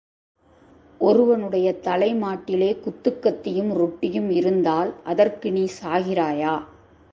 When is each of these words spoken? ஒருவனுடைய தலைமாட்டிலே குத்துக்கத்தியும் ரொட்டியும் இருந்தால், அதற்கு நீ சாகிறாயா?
ஒருவனுடைய 1.01 1.67
தலைமாட்டிலே 1.83 2.71
குத்துக்கத்தியும் 2.85 3.71
ரொட்டியும் 3.73 4.29
இருந்தால், 4.29 4.91
அதற்கு 5.03 5.51
நீ 5.51 5.69
சாகிறாயா? 5.83 6.55